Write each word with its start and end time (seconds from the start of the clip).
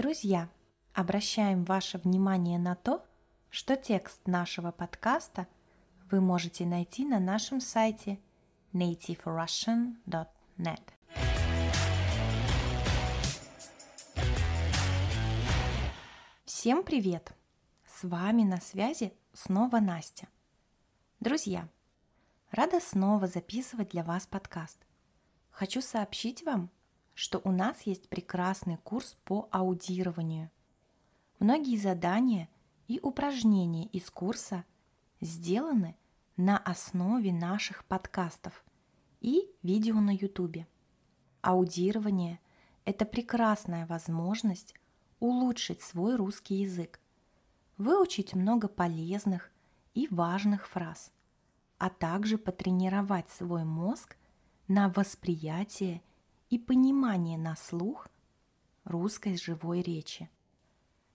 Друзья, 0.00 0.48
обращаем 0.94 1.64
ваше 1.64 1.98
внимание 1.98 2.58
на 2.58 2.74
то, 2.74 3.04
что 3.50 3.76
текст 3.76 4.26
нашего 4.26 4.72
подкаста 4.72 5.46
вы 6.10 6.22
можете 6.22 6.64
найти 6.64 7.04
на 7.04 7.20
нашем 7.20 7.60
сайте 7.60 8.18
nativerussian.net. 8.72 10.80
Всем 16.46 16.82
привет! 16.82 17.34
С 17.84 18.02
вами 18.02 18.44
на 18.44 18.58
связи 18.62 19.12
снова 19.34 19.80
Настя. 19.80 20.28
Друзья, 21.20 21.68
рада 22.52 22.80
снова 22.80 23.26
записывать 23.26 23.90
для 23.90 24.02
вас 24.02 24.26
подкаст. 24.26 24.78
Хочу 25.50 25.82
сообщить 25.82 26.42
вам, 26.42 26.70
что 27.20 27.38
у 27.44 27.52
нас 27.52 27.82
есть 27.82 28.08
прекрасный 28.08 28.78
курс 28.78 29.18
по 29.26 29.46
аудированию. 29.52 30.50
Многие 31.38 31.76
задания 31.76 32.48
и 32.88 32.98
упражнения 32.98 33.84
из 33.88 34.08
курса 34.08 34.64
сделаны 35.20 35.98
на 36.38 36.56
основе 36.56 37.30
наших 37.30 37.84
подкастов 37.84 38.64
и 39.20 39.50
видео 39.62 40.00
на 40.00 40.16
YouTube. 40.16 40.64
Аудирование– 41.42 42.40
это 42.86 43.04
прекрасная 43.04 43.86
возможность 43.86 44.74
улучшить 45.18 45.82
свой 45.82 46.16
русский 46.16 46.62
язык, 46.62 47.00
выучить 47.76 48.34
много 48.34 48.66
полезных 48.66 49.50
и 49.92 50.08
важных 50.10 50.66
фраз, 50.66 51.12
а 51.76 51.90
также 51.90 52.38
потренировать 52.38 53.28
свой 53.28 53.64
мозг 53.64 54.16
на 54.68 54.88
восприятие 54.88 56.00
и 56.50 56.58
понимание 56.58 57.38
на 57.38 57.56
слух 57.56 58.08
русской 58.84 59.36
живой 59.36 59.82
речи. 59.82 60.28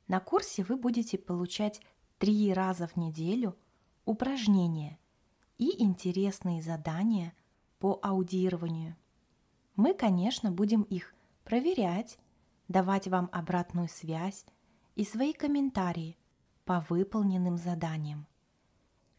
На 0.08 0.20
курсе 0.20 0.64
вы 0.64 0.78
будете 0.78 1.18
получать 1.18 1.82
три 2.18 2.54
раза 2.54 2.88
в 2.88 2.96
неделю 2.96 3.58
упражнения 4.06 4.98
и 5.58 5.84
интересные 5.84 6.62
задания 6.62 7.34
по 7.80 8.00
аудированию. 8.02 8.96
Мы, 9.76 9.94
конечно, 9.94 10.52
будем 10.52 10.84
их 10.84 11.14
проверять, 11.44 12.18
давать 12.70 13.08
вам 13.08 13.30
обратную 13.32 13.90
связь 13.90 14.46
и 14.96 15.04
свои 15.04 15.34
комментарии 15.34 16.18
по 16.64 16.80
выполненным 16.90 17.58
заданиям. 17.58 18.26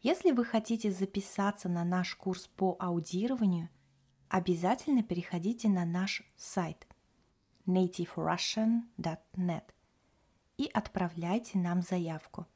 Если 0.01 0.31
вы 0.31 0.45
хотите 0.45 0.91
записаться 0.91 1.69
на 1.69 1.85
наш 1.85 2.15
курс 2.15 2.47
по 2.47 2.77
аудированию, 2.79 3.69
обязательно 4.29 5.03
переходите 5.03 5.69
на 5.69 5.85
наш 5.85 6.23
сайт 6.37 6.87
nativerussian.net 7.67 9.65
и 10.57 10.71
отправляйте 10.73 11.59
нам 11.59 11.83
заявку. 11.83 12.47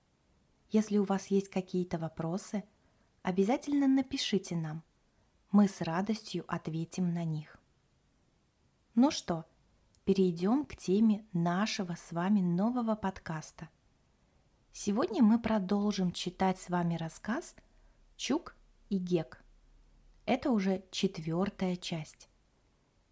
Если 0.70 0.98
у 0.98 1.04
вас 1.04 1.26
есть 1.28 1.48
какие-то 1.48 1.98
вопросы, 1.98 2.64
обязательно 3.22 3.88
напишите 3.88 4.56
нам. 4.56 4.82
Мы 5.50 5.68
с 5.68 5.80
радостью 5.80 6.44
ответим 6.46 7.12
на 7.12 7.24
них. 7.24 7.58
Ну 8.94 9.10
что, 9.10 9.46
перейдем 10.04 10.64
к 10.64 10.76
теме 10.76 11.26
нашего 11.32 11.94
с 11.94 12.12
вами 12.12 12.40
нового 12.40 12.94
подкаста. 12.94 13.68
Сегодня 14.72 15.22
мы 15.22 15.40
продолжим 15.40 16.12
читать 16.12 16.60
с 16.60 16.68
вами 16.68 16.94
рассказ 16.94 17.56
«Чук 18.16 18.54
и 18.88 18.98
Гек»– 18.98 19.38
это 20.30 20.52
уже 20.52 20.84
четвертая 20.92 21.74
часть. 21.74 22.28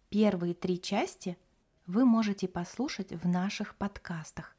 Первые 0.07 0.53
три 0.53 0.81
части 0.81 1.37
вы 1.85 2.05
можете 2.05 2.47
послушать 2.47 3.11
в 3.11 3.27
наших 3.27 3.75
подкастах, 3.75 4.55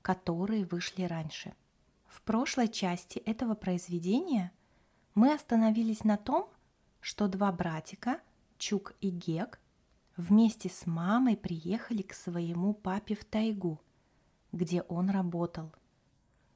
которые 0.00 0.64
вышли 0.64 1.02
раньше. 1.02 1.52
В 2.06 2.22
прошлой 2.22 2.68
части 2.68 3.18
этого 3.18 3.54
произведения 3.54 4.50
мы 5.14 5.34
остановились 5.34 6.02
на 6.02 6.16
том, 6.16 6.48
что 7.02 7.28
два 7.28 7.52
братика, 7.52 8.22
Чук 8.56 8.94
и 9.02 9.10
Гек, 9.10 9.60
вместе 10.16 10.70
с 10.70 10.86
мамой 10.86 11.36
приехали 11.36 12.00
к 12.00 12.14
своему 12.14 12.72
папе 12.72 13.14
в 13.14 13.26
тайгу, 13.26 13.78
где 14.52 14.80
он 14.84 15.10
работал. 15.10 15.70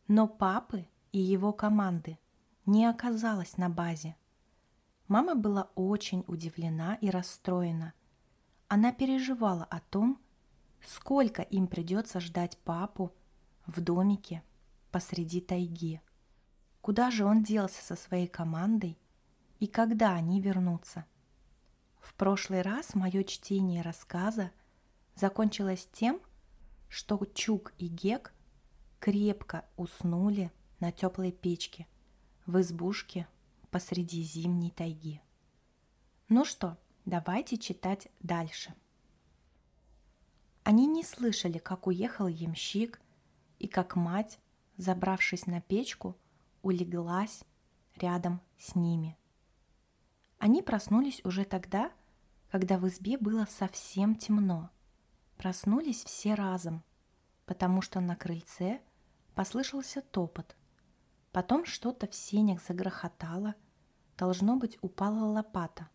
Но 0.09 0.27
папы 0.27 0.89
и 1.13 1.19
его 1.19 1.53
команды 1.53 2.19
не 2.65 2.87
оказалось 2.87 3.59
на 3.59 3.69
базе– 3.69 4.17
Мама 5.09 5.35
была 5.35 5.69
очень 5.75 6.25
удивлена 6.27 6.95
и 6.95 7.11
расстроена. 7.11 7.93
Она 8.69 8.93
переживала 8.93 9.65
о 9.65 9.81
том, 9.81 10.19
сколько 10.83 11.43
им 11.43 11.67
придется 11.67 12.21
ждать 12.21 12.59
папу 12.59 13.13
в 13.67 13.81
домике 13.81 14.43
посреди 14.91 15.41
тайги. 15.41 16.01
Куда 16.81 17.11
же 17.11 17.25
он 17.25 17.43
делся 17.43 17.83
со 17.83 17.97
своей 17.97 18.27
командой 18.27 18.99
и 19.61 19.67
когда 19.67 20.15
они 20.15 20.41
вернутся? 20.41 21.05
В 22.01 22.15
прошлый 22.15 22.63
раз 22.63 22.95
мое 22.95 23.25
чтение 23.25 23.83
рассказа 23.83 24.53
закончилось 25.15 25.89
тем, 25.93 26.21
что 26.89 27.21
Чук 27.35 27.73
и 27.79 27.89
Гек 27.89 28.33
крепко 29.01 29.65
уснули 29.77 30.53
на 30.81 30.93
теплой 30.93 31.33
печке 31.33 31.87
в 32.47 32.61
избушке 32.61 33.27
посреди 33.75 34.23
зимней 34.23 34.71
тайги. 34.71 35.21
Ну 36.29 36.45
что, 36.45 36.79
давайте 37.07 37.59
читать 37.59 38.07
дальше. 38.21 38.73
Они 40.63 40.87
не 40.87 41.03
слышали, 41.03 41.59
как 41.59 41.89
уехал 41.89 42.29
ямщик 42.29 43.01
и 43.59 43.67
как 43.67 43.97
мать, 43.97 44.39
забравшись 44.77 45.47
на 45.47 45.61
печку, 45.61 46.17
улеглась 46.63 47.43
рядом 47.97 48.41
с 48.59 48.77
ними. 48.77 49.19
Они 50.39 50.63
проснулись 50.63 51.21
уже 51.25 51.45
тогда, 51.45 51.91
когда 52.53 52.79
в 52.79 52.87
избе 52.87 53.19
было 53.19 53.45
совсем 53.51 54.15
темно. 54.15 54.71
Проснулись 55.37 56.05
все 56.05 56.35
разом, 56.35 56.85
потому 57.45 57.83
что 57.83 57.99
на 57.99 58.15
крыльце 58.15 58.81
послышался 59.35 60.01
топот. 60.01 60.55
Потом 61.33 61.65
что-то 61.65 62.07
в 62.07 62.15
сенях 62.15 62.63
загрохотало, 62.63 63.57
Должно 64.17 64.57
быть, 64.57 64.79
упала 64.81 65.25
лопата. 65.25 65.89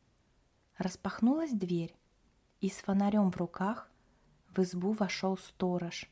Распахнулась 0.77 1.51
дверь, 1.51 1.95
и 2.59 2.69
с 2.69 2.77
фонарем 2.77 3.31
в 3.31 3.37
руках 3.37 3.89
в 4.49 4.59
избу 4.59 4.91
вошел 4.91 5.37
сторож, 5.37 6.09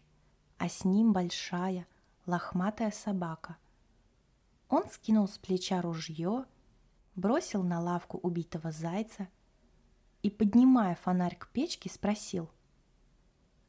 а 0.57 0.69
с 0.69 0.85
ним 0.85 1.11
большая, 1.11 1.87
лохматая 2.25 2.91
собака. 2.91 3.57
Он 4.69 4.89
скинул 4.89 5.27
с 5.27 5.37
плеча 5.37 5.81
ружье, 5.81 6.45
бросил 7.15 7.63
на 7.63 7.81
лавку 7.81 8.17
убитого 8.17 8.71
зайца 8.71 9.27
и, 10.21 10.29
поднимая 10.29 10.95
фонарь 10.95 11.35
к 11.37 11.49
печке, 11.49 11.89
спросил. 11.89 12.49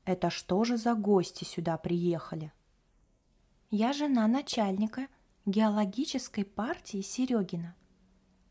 «Это 0.04 0.30
что 0.30 0.64
же 0.64 0.76
за 0.76 0.94
гости 0.94 1.44
сюда 1.44 1.76
приехали?» 1.76 2.52
«Я 3.70 3.92
жена 3.92 4.26
начальника 4.26 5.08
геологической 5.44 6.44
партии 6.44 7.02
Серегина»,— 7.02 7.74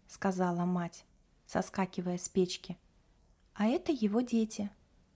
сказала 0.07 0.66
мать, 0.66 1.06
соскакивая 1.45 2.18
с 2.18 2.29
печки. 2.29 2.78
«А 3.53 3.66
это 3.66 3.91
его 3.91 4.22
дети. 4.22 4.69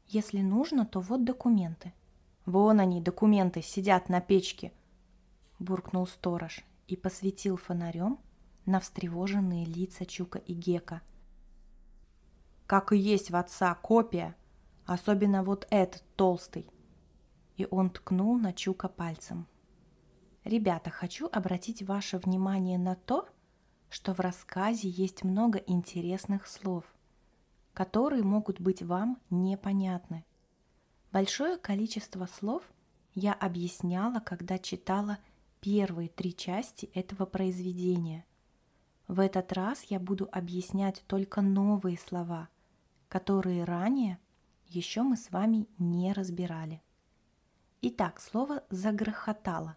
Если 0.08 0.42
нужно, 0.42 0.86
то 0.86 1.00
вот 1.00 1.24
документы». 1.24 1.94
«Вон 2.46 2.80
они, 2.80 3.02
документы, 3.02 3.62
сидят 3.62 4.10
на 4.10 4.20
печке»,— 4.20 4.74
буркнул 5.60 6.08
сторож 6.08 6.66
и 6.88 6.98
посветил 6.98 7.56
фонарем 7.56 8.20
на 8.66 8.80
встревоженные 8.80 9.66
лица 9.66 10.06
Чука 10.06 10.40
и 10.40 10.54
Гека. 10.54 11.02
«Как 12.66 12.94
и 12.94 12.98
есть 12.98 13.30
в 13.30 13.36
отца 13.36 13.74
копия, 13.76 14.36
особенно 14.86 15.44
вот 15.44 15.68
этот 15.70 16.04
толстый». 16.16 16.68
И 17.58 17.68
он 17.70 17.92
ткнул 17.92 18.40
на 18.40 18.54
Чука 18.54 18.90
пальцем. 18.90 19.48
«Ребята, 20.44 20.90
хочу 20.90 21.30
обратить 21.32 21.84
ваше 21.84 22.18
внимание 22.18 22.80
на 22.80 22.96
то, 22.96 23.30
что 23.92 24.14
в 24.14 24.22
рассказе 24.22 24.88
есть 24.88 25.26
много 25.26 25.60
интересных 25.60 26.48
слов, 26.48 26.86
которые 27.74 28.24
могут 28.24 28.62
быть 28.62 28.82
вам 28.82 29.20
непонятны. 29.30 30.24
Большое 31.12 31.58
количество 31.58 32.26
слов 32.26 32.64
я 33.14 33.34
объясняла, 33.34 34.22
когда 34.22 34.58
читала 34.60 35.18
первые 35.60 36.08
три 36.08 36.34
части 36.34 36.86
этого 36.94 37.26
произведения. 37.26 38.26
В 39.10 39.20
этот 39.20 39.52
раз 39.52 39.84
я 39.84 40.00
буду 40.00 40.30
объяснять 40.32 41.04
только 41.06 41.42
новые 41.42 41.98
слова, 41.98 42.48
которые 43.10 43.66
ранее 43.66 44.20
еще 44.68 45.02
мы 45.02 45.18
с 45.18 45.30
вами 45.32 45.68
не 45.78 46.14
разбирали. 46.14 46.82
Итак, 47.82 48.22
слово 48.22 48.64
«загрохотало». 48.70 49.76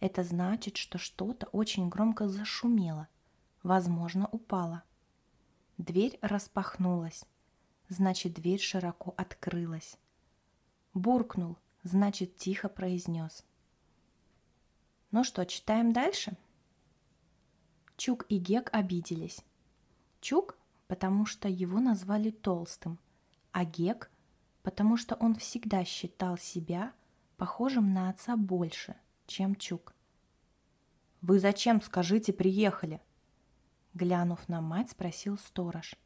Это 0.00 0.24
значит, 0.24 0.76
что 0.76 0.98
что-то 0.98 1.46
очень 1.52 1.88
громко 1.88 2.26
зашумело– 2.26 3.06
возможно, 3.66 4.28
упала. 4.28 4.84
Дверь 5.76 6.18
распахнулась, 6.22 7.24
значит, 7.88 8.34
дверь 8.34 8.60
широко 8.60 9.12
открылась. 9.16 9.98
Буркнул, 10.94 11.58
значит 11.82 12.36
тихо 12.36 12.68
произнес. 12.68 13.44
Ну 15.10 15.24
что, 15.24 15.44
читаем 15.44 15.92
дальше? 15.92 16.36
Чук 17.96 18.24
и 18.28 18.38
Гек 18.38 18.70
обиделись. 18.72 19.44
Чук, 20.20 20.56
потому 20.86 21.26
что 21.26 21.48
его 21.48 21.80
назвали 21.80 22.30
толстым, 22.30 22.98
а 23.50 23.64
Гек, 23.64 24.10
потому 24.62 24.96
что 24.96 25.16
он 25.16 25.34
всегда 25.34 25.84
считал 25.84 26.38
себя 26.38 26.92
похожим 27.36 27.92
на 27.92 28.10
отца 28.10 28.36
больше, 28.36 28.96
чем 29.26 29.56
Чук. 29.56 29.92
«Вы 31.20 31.40
зачем, 31.40 31.82
скажите, 31.82 32.32
приехали?» 32.32 33.00
Глянув 33.96 34.46
на 34.48 34.60
мать, 34.60 34.90
спросил 34.90 35.38
сторож. 35.38 35.96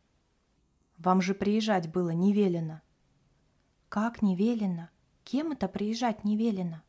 «Вам 0.97 1.21
же 1.21 1.35
приезжать 1.35 1.91
было 1.91 2.11
не 2.11 2.33
велено». 2.33 2.83
«Как 3.89 4.23
не 4.23 4.37
велено? 4.37 4.91
Кем 5.25 5.51
это 5.51 5.67
приезжать 5.67 6.23
не 6.23 6.37
велено?» 6.37 6.83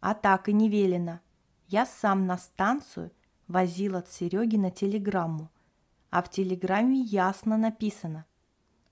«А 0.00 0.14
так 0.14 0.48
и 0.48 0.54
не 0.54 0.70
велено. 0.70 1.20
Я 1.66 1.84
сам 1.84 2.26
на 2.26 2.38
станцию 2.38 3.12
возил 3.48 3.96
от 3.96 4.10
Сереги 4.10 4.56
на 4.56 4.70
телеграмму, 4.70 5.50
а 6.08 6.22
в 6.22 6.30
телеграмме 6.30 7.00
ясно 7.00 7.58
написано 7.58 8.24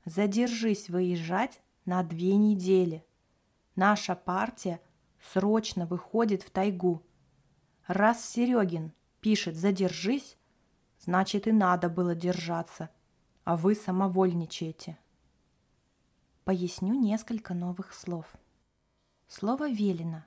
«Задержись 0.05 0.91
выезжать 0.91 1.63
на 1.87 2.03
две 2.03 2.37
недели. 2.37 3.07
Наша 3.75 4.15
партия 4.15 4.83
срочно 5.19 5.87
выходит 5.87 6.43
в 6.43 6.51
тайгу. 6.51 7.03
Раз 7.87 8.23
Серегин 8.23 8.93
пишет 9.23 9.57
«задержись», 9.57 10.37
значит 11.05 11.47
и 11.47 11.53
надо 11.53 11.89
было 11.89 12.15
держаться, 12.15 12.91
а 13.45 13.57
вы 13.57 13.75
самовольничаете. 13.75 14.99
Поясню 16.45 16.95
несколько 16.95 17.55
новых 17.55 17.93
слов. 17.93 18.33
Слово 19.29 19.71
«велено» 19.71 20.25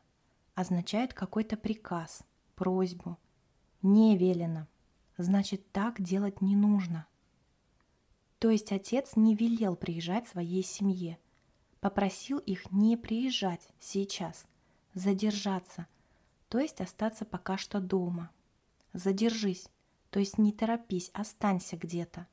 означает 0.54 1.14
какой-то 1.14 1.58
приказ, 1.58 2.24
просьбу. 2.56 3.18
Не 3.82 4.18
велено, 4.18 4.68
значит 5.18 5.72
так 5.72 6.02
делать 6.02 6.42
не 6.42 6.56
нужно. 6.56 7.06
То 8.40 8.50
есть 8.50 8.72
отец 8.72 9.16
не 9.16 9.36
велел 9.36 9.76
приезжать 9.76 10.28
своей 10.28 10.64
семье, 10.64 11.20
попросил 11.80 12.40
их 12.40 12.72
не 12.72 12.98
приезжать 12.98 13.70
сейчас, 13.80 14.46
задержаться, 14.94 15.88
то 16.50 16.60
есть 16.60 16.82
остаться 16.82 17.26
пока 17.26 17.58
что 17.58 17.80
дома. 17.80 18.32
Задержись, 18.94 19.70
то 20.16 20.20
есть 20.20 20.38
не 20.38 20.54
торопись, 20.54 21.12
останься 21.14 21.76
где-то. 21.76 22.26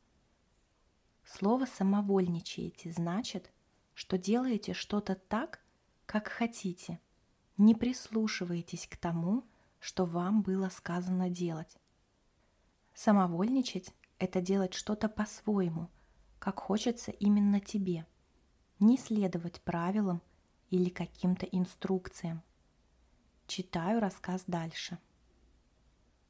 Слово 1.25 1.67
«самовольничаете» 1.67 2.93
значит, 2.93 3.53
что 3.93 4.19
делаете 4.19 4.73
что-то 4.73 5.17
так, 5.17 5.59
как 6.07 6.29
хотите. 6.29 7.01
Не 7.57 7.75
прислушиваетесь 7.75 8.87
к 8.87 8.97
тому, 8.97 9.43
что 9.81 10.05
вам 10.05 10.43
было 10.43 10.69
сказано 10.69 11.29
делать. 11.29 11.77
Самовольничать– 12.95 13.93
это 14.21 14.41
делать 14.41 14.75
что-то 14.75 15.09
по-своему, 15.09 15.91
как 16.39 16.61
хочется 16.61 17.11
именно 17.11 17.59
тебе. 17.59 18.07
Не 18.79 18.97
следовать 18.97 19.61
правилам 19.61 20.23
или 20.71 20.89
каким-то 20.89 21.47
инструкциям. 21.47 22.45
Читаю 23.49 23.99
рассказ 23.99 24.45
дальше. 24.47 25.01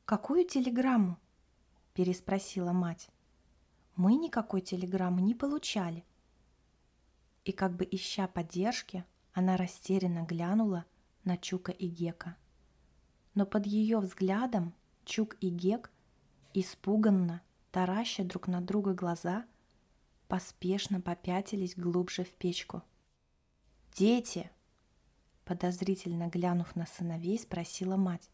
«Какую 0.07 0.47
телеграмму?»– 0.47 1.19
переспросила 1.95 2.73
мать. 2.73 3.09
«Мы 3.97 4.15
никакой 4.15 4.61
телеграммы 4.61 5.21
не 5.23 5.35
получали». 5.35 6.05
И 7.45 7.53
как 7.53 7.77
бы 7.77 7.87
ища 7.91 8.29
поддержки, 8.29 9.05
она 9.33 9.57
растерянно 9.57 10.25
глянула 10.25 10.85
на 11.25 11.37
Чука 11.37 11.73
и 11.73 11.89
Гека. 11.89 12.37
Но 13.35 13.47
под 13.47 13.67
ее 13.67 13.99
взглядом 13.99 14.75
Чук 15.05 15.37
и 15.41 15.49
Гек, 15.49 15.91
испуганно, 16.55 17.43
тараща 17.71 18.25
друг 18.25 18.47
на 18.47 18.61
друга 18.61 18.95
глаза, 18.95 19.47
поспешно 20.29 21.01
попятились 21.01 21.77
глубже 21.77 22.25
в 22.25 22.31
печку. 22.31 22.83
«Дети!» 23.95 24.51
Подозрительно 25.45 26.29
глянув 26.29 26.77
на 26.77 26.87
сыновей, 26.87 27.39
спросила 27.39 27.97
мать. 27.97 28.31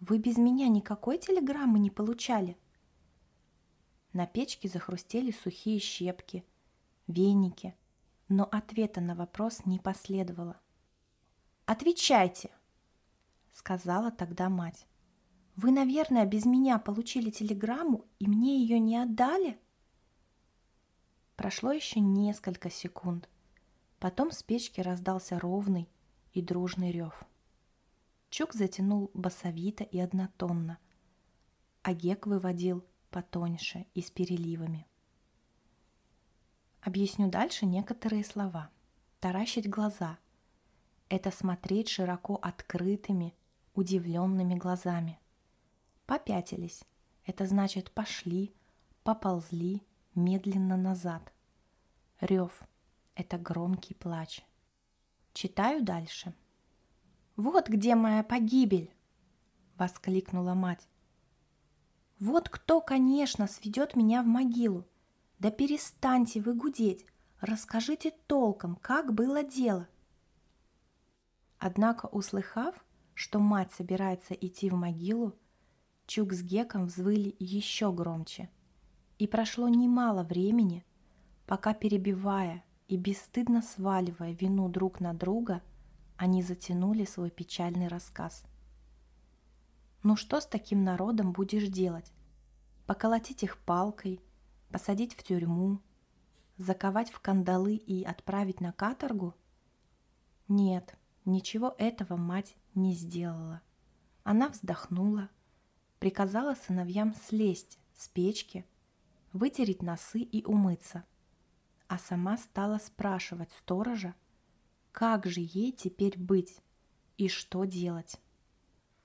Вы 0.00 0.18
без 0.18 0.38
меня 0.38 0.68
никакой 0.68 1.18
телеграммы 1.18 1.78
не 1.78 1.90
получали?» 1.90 2.56
На 4.12 4.26
печке 4.26 4.68
захрустели 4.68 5.30
сухие 5.30 5.78
щепки, 5.78 6.44
веники, 7.06 7.76
но 8.28 8.44
ответа 8.44 9.00
на 9.00 9.14
вопрос 9.14 9.66
не 9.66 9.78
последовало. 9.78 10.58
«Отвечайте!»— 11.66 12.50
сказала 13.52 14.10
тогда 14.10 14.48
мать. 14.48 14.86
«Вы, 15.54 15.70
наверное, 15.70 16.24
без 16.24 16.46
меня 16.46 16.78
получили 16.78 17.30
телеграмму 17.30 18.06
и 18.18 18.26
мне 18.26 18.58
ее 18.58 18.78
не 18.78 18.96
отдали?» 18.96 19.60
Прошло 21.36 21.72
еще 21.72 22.00
несколько 22.00 22.70
секунд. 22.70 23.28
Потом 23.98 24.30
с 24.30 24.42
печки 24.42 24.80
раздался 24.80 25.38
ровный 25.38 25.88
и 26.32 26.40
дружный 26.40 26.90
рев. 26.90 27.24
Чук 28.30 28.54
затянул 28.54 29.10
басовито 29.12 29.82
и 29.82 29.98
однотонно, 29.98 30.78
а 31.82 31.92
Гек 31.92 32.28
выводил 32.28 32.86
потоньше 33.10 33.86
и 33.92 34.02
с 34.02 34.10
переливами. 34.12 34.86
Объясню 36.80 37.28
дальше 37.28 37.66
некоторые 37.66 38.24
слова. 38.24 38.70
Таращить 39.18 39.68
глаза– 39.68 40.18
это 41.08 41.32
смотреть 41.32 41.88
широко 41.88 42.36
открытыми, 42.40 43.34
удивленными 43.74 44.54
глазами. 44.54 45.18
Попятились– 46.06 46.84
это 47.26 47.46
значит 47.46 47.90
пошли, 47.90 48.54
поползли 49.02 49.82
медленно 50.14 50.76
назад. 50.76 51.32
Рев– 52.20 52.62
это 53.16 53.38
громкий 53.38 53.94
плач. 53.94 54.44
Читаю 55.32 55.82
дальше– 55.82 56.32
«Вот 57.40 57.70
где 57.70 57.94
моя 57.94 58.22
погибель!»— 58.22 58.92
воскликнула 59.78 60.52
мать. 60.52 60.86
«Вот 62.18 62.50
кто, 62.50 62.82
конечно, 62.82 63.46
сведет 63.46 63.96
меня 63.96 64.22
в 64.22 64.26
могилу. 64.26 64.84
Да 65.38 65.50
перестаньте 65.50 66.42
вы 66.42 66.52
гудеть, 66.52 67.06
расскажите 67.40 68.12
толком, 68.26 68.76
как 68.76 69.14
было 69.14 69.42
дело». 69.42 69.88
Однако, 71.58 72.08
услыхав, 72.08 72.74
что 73.14 73.38
мать 73.38 73.72
собирается 73.72 74.34
идти 74.34 74.68
в 74.68 74.74
могилу, 74.74 75.34
Чук 76.06 76.34
с 76.34 76.42
Геком 76.42 76.88
взвыли 76.88 77.34
еще 77.38 77.90
громче. 77.90 78.50
И 79.18 79.26
прошло 79.26 79.66
немало 79.70 80.24
времени, 80.24 80.84
пока, 81.46 81.72
перебивая 81.72 82.62
и 82.88 82.98
бесстыдно 82.98 83.62
сваливая 83.62 84.32
вину 84.32 84.68
друг 84.68 85.00
на 85.00 85.14
друга, 85.14 85.62
они 86.20 86.42
затянули 86.42 87.06
свой 87.06 87.30
печальный 87.30 87.88
рассказ. 87.88 88.44
Ну 90.02 90.16
что 90.16 90.38
с 90.38 90.46
таким 90.46 90.84
народом 90.84 91.32
будешь 91.32 91.68
делать? 91.68 92.12
Поколотить 92.84 93.42
их 93.42 93.56
палкой, 93.56 94.20
посадить 94.70 95.14
в 95.14 95.22
тюрьму, 95.22 95.80
заковать 96.58 97.10
в 97.10 97.20
кандалы 97.20 97.74
и 97.74 98.04
отправить 98.04 98.60
на 98.60 98.70
каторгу? 98.74 99.34
Нет, 100.46 100.94
ничего 101.24 101.74
этого 101.78 102.18
мать 102.18 102.54
не 102.74 102.92
сделала. 102.92 103.62
Она 104.22 104.50
вздохнула, 104.50 105.30
приказала 106.00 106.54
сыновьям 106.54 107.14
слезть 107.14 107.78
с 107.96 108.08
печки, 108.08 108.66
вытереть 109.32 109.80
носы 109.80 110.20
и 110.20 110.44
умыться, 110.44 111.02
а 111.88 111.96
сама 111.96 112.36
стала 112.36 112.76
спрашивать 112.76 113.52
сторожа, 113.52 114.14
как 114.92 115.26
же 115.26 115.40
ей 115.40 115.72
теперь 115.72 116.18
быть 116.18 116.60
и 117.16 117.28
что 117.28 117.64
делать? 117.64 118.20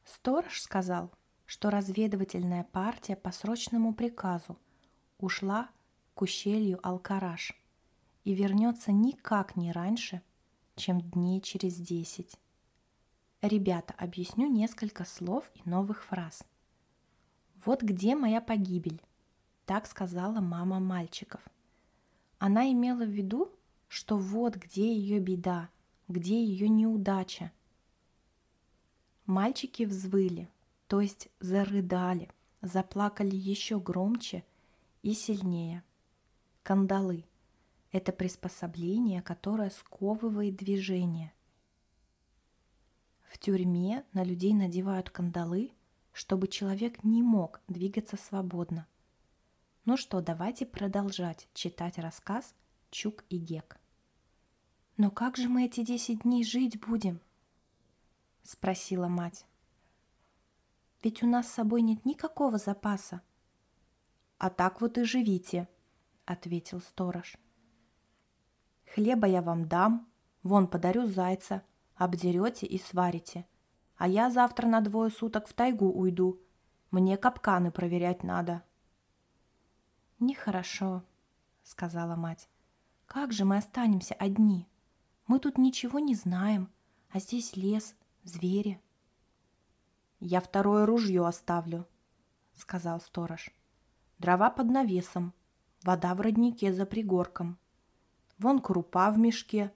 Сторож 0.03 0.61
сказал, 0.61 1.11
что 1.45 1.69
разведывательная 1.69 2.63
партия 2.63 3.15
по 3.15 3.31
срочному 3.31 3.93
приказу 3.93 4.57
ушла 5.19 5.69
к 6.13 6.21
ущелью 6.21 6.79
Алкараш 6.81 7.53
и 8.23 8.33
вернется 8.33 8.91
никак 8.91 9.55
не 9.55 9.71
раньше, 9.71 10.21
чем 10.75 11.01
дней 11.01 11.41
через 11.41 11.75
десять. 11.75 12.37
Ребята, 13.41 13.93
объясню 13.97 14.47
несколько 14.47 15.05
слов 15.05 15.49
и 15.53 15.69
новых 15.69 16.03
фраз. 16.03 16.43
«Вот 17.63 17.83
где 17.83 18.15
моя 18.15 18.41
погибель»,— 18.41 19.01
так 19.65 19.87
сказала 19.87 20.39
мама 20.39 20.79
мальчиков. 20.79 21.41
Она 22.39 22.71
имела 22.71 23.03
в 23.03 23.09
виду, 23.09 23.51
что 23.87 24.17
вот 24.17 24.55
где 24.55 24.93
ее 24.93 25.19
беда, 25.19 25.69
где 26.07 26.43
ее 26.43 26.69
неудача. 26.69 27.51
Мальчики 29.25 29.83
взвыли, 29.83 30.49
то 30.87 31.01
есть 31.01 31.29
зарыдали, 31.39 32.29
заплакали 32.61 33.35
еще 33.35 33.79
громче 33.79 34.43
и 35.01 35.13
сильнее. 35.13 35.83
Кандалы– 36.63 37.25
это 37.91 38.11
приспособление, 38.11 39.21
которое 39.21 39.69
сковывает 39.69 40.55
движение. 40.57 41.33
В 43.23 43.39
тюрьме 43.39 44.05
на 44.13 44.23
людей 44.23 44.53
надевают 44.53 45.09
кандалы, 45.09 45.71
чтобы 46.11 46.47
человек 46.47 47.03
не 47.03 47.21
мог 47.21 47.61
двигаться 47.67 48.15
свободно. 48.15 48.87
Ну 49.85 49.97
что, 49.97 50.21
давайте 50.21 50.65
продолжать 50.65 51.47
читать 51.53 51.97
рассказ 51.97 52.55
«Чук 52.91 53.23
и 53.29 53.37
Гек». 53.37 53.77
«Но 54.97 55.11
как 55.11 55.35
же 55.35 55.49
мы 55.49 55.65
эти 55.65 55.83
десять 55.83 56.21
дней 56.21 56.45
жить 56.45 56.79
будем?»— 56.79 57.19
спросила 58.43 59.09
мать. 59.09 59.45
«Ведь 61.03 61.21
у 61.21 61.27
нас 61.27 61.47
с 61.47 61.53
собой 61.53 61.81
нет 61.81 62.05
никакого 62.05 62.57
запаса». 62.57 63.21
«А 64.37 64.49
так 64.49 64.79
вот 64.79 64.97
и 64.97 65.03
живите»,— 65.03 65.67
ответил 66.25 66.79
сторож. 66.79 67.37
«Хлеба 68.93 69.27
я 69.27 69.41
вам 69.41 69.67
дам, 69.67 70.07
вон 70.43 70.67
подарю 70.67 71.05
зайца, 71.07 71.63
обдерете 71.95 72.65
и 72.65 72.77
сварите. 72.77 73.45
А 73.97 74.07
я 74.07 74.29
завтра 74.29 74.67
на 74.67 74.79
двое 74.79 75.09
суток 75.09 75.47
в 75.47 75.53
тайгу 75.53 75.87
уйду. 75.89 76.39
Мне 76.91 77.17
капканы 77.17 77.69
проверять 77.69 78.23
надо». 78.23 78.63
«Нехорошо»,— 80.19 81.03
сказала 81.63 82.15
мать. 82.15 82.49
«Как 83.07 83.33
же 83.33 83.43
мы 83.43 83.57
останемся 83.57 84.13
одни?» 84.13 84.69
Мы 85.27 85.39
тут 85.39 85.57
ничего 85.57 85.99
не 85.99 86.13
знаем, 86.13 86.71
а 87.09 87.19
здесь 87.19 87.55
лес, 87.55 87.95
звери. 88.23 88.79
Я 90.19 90.39
второе 90.39 90.85
ружье 90.85 91.25
оставлю, 91.25 91.87
сказал 92.53 93.01
сторож. 93.01 93.49
Дрова 94.19 94.49
под 94.49 94.67
навесом, 94.67 95.33
вода 95.83 96.13
в 96.13 96.21
роднике 96.21 96.73
за 96.73 96.85
пригорком. 96.85 97.57
Вон 98.37 98.59
крупа 98.59 99.09
в 99.11 99.17
мешке, 99.17 99.73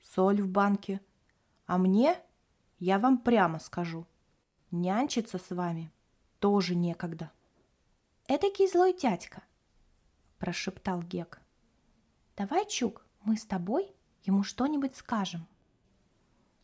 соль 0.00 0.40
в 0.40 0.48
банке. 0.48 1.00
А 1.66 1.78
мне, 1.78 2.16
я 2.78 2.98
вам 2.98 3.18
прямо 3.18 3.58
скажу, 3.58 4.06
нянчиться 4.70 5.38
с 5.38 5.50
вами 5.50 5.92
тоже 6.38 6.74
некогда. 6.74 7.32
Эдакий 8.28 8.68
злой 8.68 8.96
дядька, 8.96 9.42
прошептал 10.38 11.02
Гек. 11.02 11.40
Давай, 12.36 12.66
Чук, 12.68 13.04
мы 13.24 13.36
с 13.36 13.44
тобой 13.44 13.94
Ему 14.24 14.42
что-нибудь 14.42 14.96
скажем. 14.96 15.46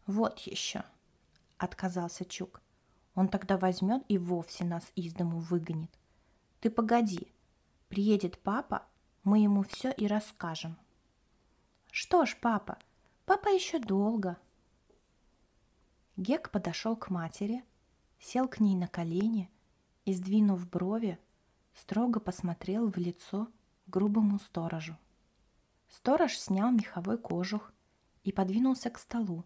Вот 0.06 0.38
еще, 0.40 0.84
отказался 1.56 2.24
Чук. 2.24 2.62
Он 3.14 3.28
тогда 3.28 3.58
возьмет 3.58 4.04
и 4.08 4.16
вовсе 4.16 4.64
нас 4.64 4.92
из 4.94 5.12
дому 5.12 5.40
выгонит. 5.40 5.90
Ты 6.60 6.70
погоди, 6.70 7.32
приедет 7.88 8.38
папа, 8.38 8.86
мы 9.24 9.40
ему 9.40 9.64
все 9.64 9.90
и 9.90 10.06
расскажем. 10.06 10.78
Что 11.90 12.26
ж, 12.26 12.36
папа, 12.40 12.78
папа 13.26 13.48
еще 13.48 13.78
долго. 13.80 14.36
Гек 16.16 16.50
подошел 16.50 16.96
к 16.96 17.10
матери, 17.10 17.64
сел 18.18 18.48
к 18.48 18.60
ней 18.60 18.76
на 18.76 18.86
колени 18.88 19.50
и, 20.04 20.12
сдвинув 20.14 20.68
брови, 20.68 21.18
строго 21.74 22.20
посмотрел 22.20 22.88
в 22.88 22.96
лицо 22.96 23.48
грубому 23.86 24.38
сторожу. 24.38 24.96
Сторож 25.88 26.38
снял 26.38 26.70
меховой 26.70 27.18
кожух 27.18 27.72
и 28.22 28.32
подвинулся 28.32 28.90
к 28.90 28.98
столу, 28.98 29.44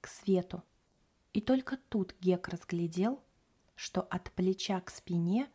к 0.00 0.08
свету. 0.08 0.62
И 1.32 1.40
только 1.40 1.76
тут 1.76 2.14
Гек 2.20 2.48
разглядел, 2.48 3.22
что 3.74 4.02
от 4.02 4.30
плеча 4.32 4.80
к 4.80 4.90
спине 4.90 5.48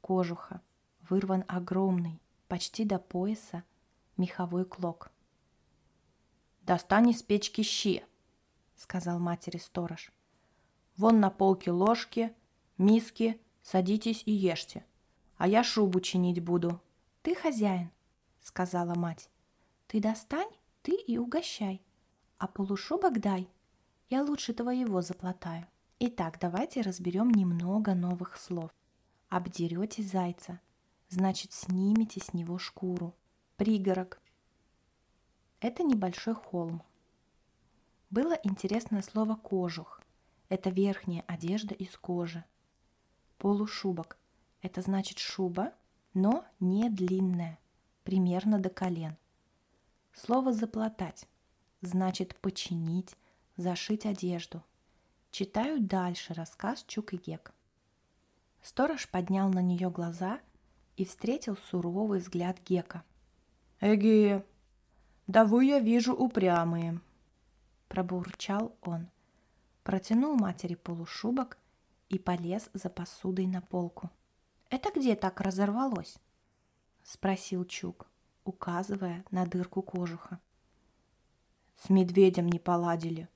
кожуха 0.00 0.62
вырван 1.08 1.44
огромный, 1.48 2.20
почти 2.48 2.84
до 2.84 2.98
пояса, 2.98 3.64
меховой 4.16 4.64
клок. 4.64 5.10
«Достань 6.62 7.10
из 7.10 7.22
печки 7.22 7.62
щи»,— 7.62 8.04
сказал 8.76 9.18
матери 9.18 9.56
сторож. 9.56 10.12
«Вон 10.96 11.20
на 11.20 11.30
полке 11.30 11.70
ложки, 11.70 12.34
миски, 12.76 13.40
садитесь 13.62 14.22
и 14.26 14.32
ешьте, 14.32 14.84
а 15.36 15.48
я 15.48 15.64
шубу 15.64 16.00
чинить 16.00 16.42
буду». 16.42 16.80
«Ты 17.22 17.34
хозяин»,— 17.34 17.90
сказала 18.40 18.94
мать. 18.94 19.28
Ты 19.90 20.00
достань, 20.00 20.52
ты 20.82 20.92
и 20.92 21.18
угощай, 21.18 21.82
а 22.38 22.46
полушубок 22.46 23.20
дай, 23.20 23.50
я 24.08 24.22
лучше 24.22 24.54
твоего 24.54 25.02
заплатаю. 25.02 25.66
Итак, 25.98 26.38
давайте 26.40 26.82
разберем 26.82 27.28
немного 27.30 27.96
новых 27.96 28.36
слов. 28.36 28.70
Обдерете 29.30 30.04
зайца, 30.04 30.60
значит 31.08 31.52
снимете 31.52 32.20
с 32.20 32.32
него 32.32 32.56
шкуру. 32.56 33.16
Пригорок. 33.56 34.22
Это 35.58 35.82
небольшой 35.82 36.34
холм. 36.36 36.84
Было 38.10 38.38
интересное 38.44 39.02
слово 39.02 39.34
«кожух». 39.34 40.00
Это 40.48 40.70
верхняя 40.70 41.24
одежда 41.26 41.74
из 41.74 41.96
кожи. 41.96 42.44
Полушубок. 43.38 44.18
Это 44.62 44.82
значит 44.82 45.18
шуба, 45.18 45.74
но 46.14 46.44
не 46.60 46.88
длинная, 46.90 47.58
примерно 48.04 48.60
до 48.60 48.70
колен. 48.70 49.16
Слово 50.22 50.52
«заплатать» 50.52 51.26
значит 51.80 52.36
починить, 52.40 53.16
зашить 53.56 54.04
одежду. 54.04 54.62
Читаю 55.30 55.80
дальше 55.80 56.34
рассказ 56.34 56.84
Чук 56.86 57.14
и 57.14 57.16
Гек. 57.16 57.54
Сторож 58.60 59.08
поднял 59.08 59.48
на 59.48 59.62
нее 59.62 59.88
глаза 59.88 60.40
и 60.98 61.06
встретил 61.06 61.56
суровый 61.56 62.20
взгляд 62.20 62.60
Гека. 62.60 63.02
«Эге, 63.80 64.44
да 65.26 65.46
вы, 65.46 65.64
я 65.64 65.78
вижу, 65.78 66.12
упрямые!» 66.12 67.00
Пробурчал 67.88 68.76
он, 68.82 69.08
протянул 69.84 70.36
матери 70.36 70.74
полушубок 70.74 71.56
и 72.10 72.18
полез 72.18 72.68
за 72.74 72.90
посудой 72.90 73.46
на 73.46 73.62
полку. 73.62 74.10
«Это 74.68 74.90
где 74.94 75.16
так 75.16 75.40
разорвалось?»— 75.40 76.18
спросил 77.04 77.64
Чук 77.64 78.09
указывая 78.44 79.24
на 79.30 79.46
дырку 79.46 79.82
кожуха. 79.82 80.40
«С 81.76 81.88
медведем 81.88 82.48
не 82.48 82.58
поладили. 82.58 83.28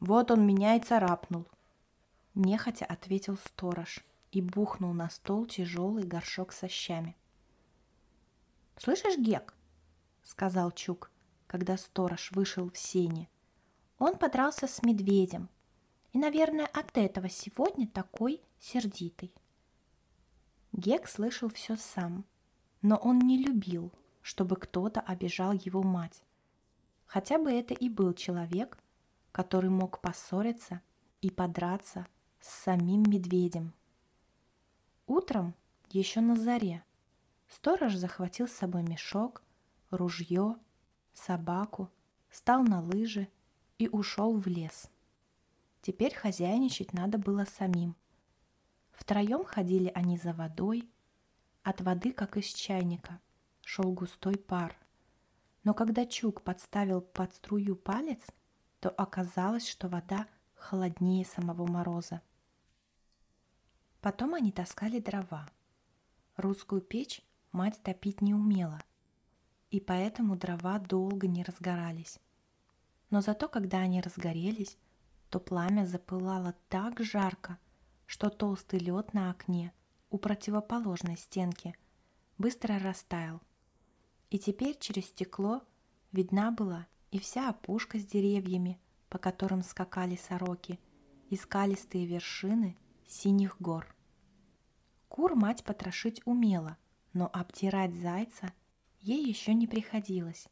Вот 0.00 0.30
он 0.30 0.46
меня 0.46 0.76
и 0.76 0.80
царапнул»,— 0.80 1.46
нехотя 2.34 2.84
ответил 2.84 3.36
сторож 3.36 4.04
и 4.32 4.42
бухнул 4.42 4.92
на 4.92 5.08
стол 5.08 5.46
тяжелый 5.46 6.04
горшок 6.04 6.52
со 6.52 6.68
щами. 6.68 7.16
«Слышишь, 8.76 9.16
Гек?»— 9.16 9.54
сказал 10.22 10.72
Чук, 10.72 11.10
когда 11.46 11.76
сторож 11.76 12.32
вышел 12.32 12.70
в 12.70 12.76
сене. 12.76 13.28
«Он 13.98 14.16
подрался 14.18 14.66
с 14.66 14.82
медведем, 14.82 15.48
и, 16.12 16.18
наверное, 16.18 16.66
от 16.66 16.96
этого 16.98 17.28
сегодня 17.28 17.86
такой 17.86 18.40
сердитый». 18.58 19.32
Гек 20.72 21.08
слышал 21.08 21.48
все 21.48 21.76
сам, 21.76 22.24
но 22.82 22.96
он 22.96 23.20
не 23.20 23.38
любил 23.38 23.92
чтобы 24.24 24.56
кто-то 24.56 25.02
обижал 25.02 25.52
его 25.52 25.82
мать. 25.82 26.24
Хотя 27.04 27.38
бы 27.38 27.52
это 27.52 27.74
и 27.74 27.90
был 27.90 28.14
человек, 28.14 28.78
который 29.32 29.68
мог 29.68 30.00
поссориться 30.00 30.80
и 31.20 31.30
подраться 31.30 32.06
с 32.40 32.48
самим 32.48 33.02
медведем. 33.02 33.74
Утром, 35.06 35.54
еще 35.90 36.22
на 36.22 36.36
заре, 36.36 36.82
сторож 37.48 37.94
захватил 37.96 38.48
с 38.48 38.52
собой 38.52 38.82
мешок, 38.82 39.42
ружье, 39.90 40.56
собаку, 41.12 41.90
стал 42.30 42.62
на 42.62 42.80
лыжи 42.80 43.28
и 43.76 43.88
ушел 43.88 44.38
в 44.38 44.46
лес. 44.46 44.90
Теперь 45.82 46.14
хозяйничать 46.14 46.94
надо 46.94 47.18
было 47.18 47.44
самим. 47.44 47.94
Втроем 48.90 49.44
ходили 49.44 49.92
они 49.94 50.16
за 50.16 50.32
водой, 50.32 50.88
от 51.62 51.82
воды, 51.82 52.10
как 52.14 52.38
из 52.38 52.46
чайника– 52.46 53.20
шел 53.64 53.92
густой 53.92 54.36
пар. 54.36 54.76
Но 55.64 55.74
когда 55.74 56.06
Чук 56.06 56.42
подставил 56.42 57.00
под 57.00 57.34
струю 57.34 57.74
палец, 57.74 58.20
то 58.80 58.90
оказалось, 58.90 59.66
что 59.66 59.88
вода 59.88 60.26
холоднее 60.54 61.24
самого 61.24 61.66
мороза. 61.66 62.20
Потом 64.00 64.34
они 64.34 64.52
таскали 64.52 65.00
дрова. 65.00 65.48
Русскую 66.36 66.82
печь 66.82 67.22
мать 67.52 67.80
топить 67.82 68.20
не 68.20 68.34
умела, 68.34 68.80
и 69.70 69.80
поэтому 69.80 70.36
дрова 70.36 70.78
долго 70.78 71.26
не 71.26 71.42
разгорались. 71.42 72.20
Но 73.10 73.20
зато, 73.20 73.48
когда 73.48 73.78
они 73.78 74.00
разгорелись, 74.00 74.76
то 75.30 75.40
пламя 75.40 75.86
запылало 75.86 76.54
так 76.68 77.00
жарко, 77.00 77.58
что 78.06 78.28
толстый 78.28 78.80
лед 78.80 79.14
на 79.14 79.30
окне 79.30 79.72
у 80.10 80.18
противоположной 80.18 81.16
стенки 81.16 81.74
быстро 82.36 82.78
растаял– 82.78 83.40
и 84.34 84.38
теперь 84.40 84.76
через 84.80 85.06
стекло 85.06 85.62
видна 86.10 86.50
была 86.50 86.88
и 87.12 87.20
вся 87.20 87.48
опушка 87.48 88.00
с 88.00 88.04
деревьями, 88.04 88.80
по 89.08 89.16
которым 89.16 89.62
скакали 89.62 90.16
сороки, 90.16 90.80
и 91.30 91.36
скалистые 91.36 92.04
вершины 92.04 92.76
синих 93.06 93.54
гор. 93.60 93.94
Кур 95.08 95.36
мать 95.36 95.62
потрошить 95.62 96.20
умела, 96.24 96.76
но 97.12 97.30
обтирать 97.32 97.94
зайца 97.94 98.52
ей 99.02 99.24
еще 99.24 99.54
не 99.54 99.68
приходилось, 99.68 100.48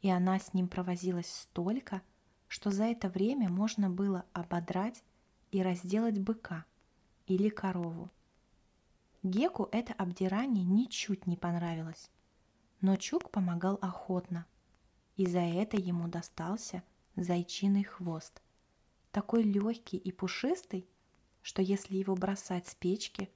и 0.00 0.08
она 0.08 0.38
с 0.38 0.54
ним 0.54 0.66
провозилась 0.66 1.30
столько, 1.30 2.00
что 2.48 2.70
за 2.70 2.84
это 2.84 3.10
время 3.10 3.50
можно 3.50 3.90
было 3.90 4.24
ободрать 4.32 5.04
и 5.50 5.62
разделать 5.62 6.18
быка 6.18 6.64
или 7.26 7.50
корову. 7.50 8.10
Геку 9.22 9.68
это 9.72 9.92
обдирание 9.92 10.64
ничуть 10.64 11.26
не 11.26 11.36
понравилось, 11.36 12.10
но 12.80 12.96
Чук 12.96 13.30
помогал 13.30 13.78
охотно, 13.82 14.46
и 15.16 15.26
за 15.26 15.40
это 15.40 15.76
ему 15.76 16.08
достался 16.08 16.82
зайчиный 17.16 17.84
хвост, 17.84 18.42
такой 19.12 19.42
легкий 19.42 19.96
и 19.96 20.12
пушистый, 20.12 20.88
что 21.42 21.62
если 21.62 21.96
его 21.96 22.14
бросать 22.14 22.68
с 22.68 22.74
печки, 22.74 23.30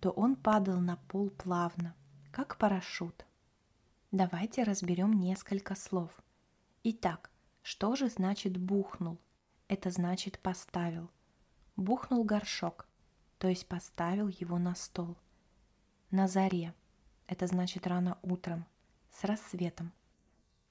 то 0.00 0.10
он 0.10 0.36
падал 0.36 0.80
на 0.80 0.96
пол 0.96 1.30
плавно, 1.30 1.94
как 2.30 2.58
парашют. 2.58 3.26
Давайте 4.12 4.62
разберем 4.62 5.12
несколько 5.12 5.74
слов. 5.74 6.10
Итак, 6.84 7.30
что 7.62 7.96
же 7.96 8.08
значит 8.08 8.56
бухнул? 8.56 9.18
Это 9.68 9.90
значит 9.90 10.38
поставил. 10.38 11.10
Бухнул 11.76 12.22
горшок, 12.22 12.86
то 13.38 13.48
есть 13.48 13.66
поставил 13.66 14.28
его 14.28 14.58
на 14.58 14.74
стол. 14.74 15.16
На 16.10 16.28
заре. 16.28 16.74
Это 17.26 17.46
значит 17.46 17.86
рано 17.86 18.18
утром, 18.22 18.66
с 19.10 19.24
рассветом. 19.24 19.92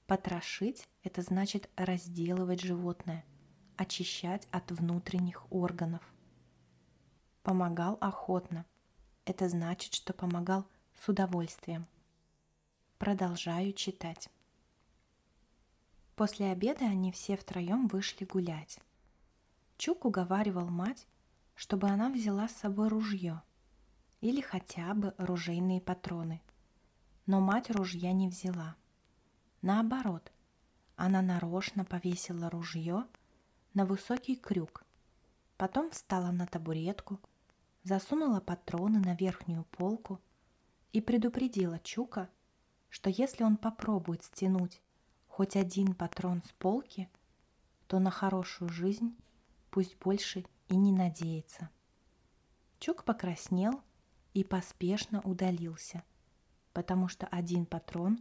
Потрошить– 0.06 0.88
это 1.02 1.22
значит 1.22 1.68
разделывать 1.76 2.60
животное, 2.60 3.24
очищать 3.76 4.46
от 4.52 4.70
внутренних 4.70 5.50
органов. 5.50 6.02
Помогал 7.42 7.98
охотно. 8.00 8.66
Это 9.24 9.48
значит, 9.48 9.94
что 9.94 10.12
помогал 10.12 10.66
с 10.94 11.08
удовольствием. 11.08 11.86
Продолжаю 12.98 13.72
читать. 13.72 14.28
После 16.14 16.52
обеда 16.52 16.84
они 16.84 17.10
все 17.10 17.36
втроем 17.36 17.88
вышли 17.88 18.24
гулять. 18.24 18.78
Чук 19.76 20.04
уговаривал 20.04 20.68
мать, 20.68 21.08
чтобы 21.56 21.88
она 21.88 22.10
взяла 22.10 22.46
с 22.46 22.56
собой 22.56 22.88
ружье 22.88 23.42
или 24.24 24.40
хотя 24.40 24.94
бы 24.94 25.12
ружейные 25.18 25.82
патроны. 25.82 26.40
Но 27.26 27.40
мать 27.40 27.70
ружья 27.70 28.10
не 28.14 28.26
взяла. 28.26 28.74
Наоборот, 29.60 30.32
она 30.96 31.20
нарочно 31.20 31.84
повесила 31.84 32.48
ружье 32.48 33.04
на 33.74 33.84
высокий 33.84 34.36
крюк, 34.36 34.82
потом 35.58 35.90
встала 35.90 36.30
на 36.30 36.46
табуретку, 36.46 37.20
засунула 37.82 38.40
патроны 38.40 38.98
на 38.98 39.14
верхнюю 39.14 39.64
полку 39.64 40.18
и 40.94 41.02
предупредила 41.02 41.78
Чука, 41.80 42.30
что 42.88 43.10
если 43.10 43.44
он 43.44 43.58
попробует 43.58 44.24
стянуть 44.24 44.80
хоть 45.28 45.54
один 45.54 45.94
патрон 45.94 46.42
с 46.44 46.52
полки, 46.52 47.10
то 47.88 47.98
на 47.98 48.10
хорошую 48.10 48.70
жизнь 48.70 49.14
пусть 49.70 49.98
больше 49.98 50.46
и 50.68 50.76
не 50.76 50.92
надеется. 50.92 51.68
Чук 52.78 53.04
покраснел 53.04 53.82
и 54.34 54.44
поспешно 54.44 55.20
удалился, 55.22 56.02
потому 56.72 57.08
что 57.08 57.26
один 57.26 57.64
патрон 57.64 58.18